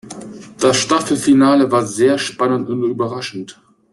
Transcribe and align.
Das 0.59 0.77
Staffelfinale 0.77 1.71
war 1.71 1.85
sehr 1.85 2.17
spannend 2.17 2.67
und 2.71 2.81
überraschend. 2.85 3.61